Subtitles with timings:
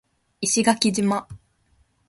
[0.41, 1.27] 石垣島